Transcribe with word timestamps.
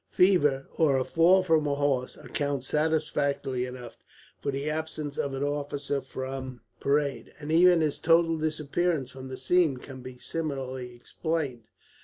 Fever, 0.09 0.67
or 0.77 0.97
a 0.97 1.03
fall 1.05 1.43
from 1.43 1.67
a 1.67 1.75
horse, 1.75 2.17
account 2.17 2.63
satisfactorily 2.63 3.67
enough 3.67 3.99
for 4.39 4.49
the 4.51 4.67
absence 4.67 5.15
of 5.15 5.35
an 5.35 5.43
officer 5.43 6.01
from 6.01 6.61
parade, 6.79 7.31
and 7.39 7.51
even 7.51 7.81
his 7.81 7.99
total 7.99 8.35
disappearance 8.35 9.11
from 9.11 9.27
the 9.27 9.37
scene 9.37 9.77
can 9.77 10.01
be 10.01 10.17
similarly 10.17 10.95
explained. 10.95 11.65